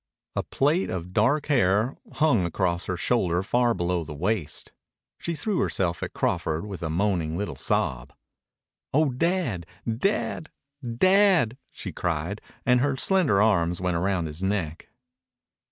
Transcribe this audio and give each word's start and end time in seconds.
A 0.35 0.41
plait 0.41 0.89
of 0.89 1.13
dark 1.13 1.45
hair 1.45 1.95
hung 2.13 2.43
across 2.43 2.85
her 2.87 2.97
shoulder 2.97 3.43
far 3.43 3.75
below 3.75 4.03
the 4.03 4.15
waist. 4.15 4.73
She 5.19 5.35
threw 5.35 5.59
herself 5.59 6.01
at 6.01 6.11
Crawford 6.11 6.65
with 6.65 6.81
a 6.81 6.89
moaning 6.89 7.37
little 7.37 7.55
sob. 7.55 8.11
"Oh 8.95 9.09
Dad... 9.11 9.67
Dad... 9.99 10.49
Dad!" 10.83 11.55
she 11.71 11.91
cried, 11.91 12.41
and 12.65 12.79
her 12.79 12.97
slender 12.97 13.43
arms 13.43 13.79
went 13.79 13.95
round 13.95 14.25
his 14.25 14.41
neck. 14.41 14.89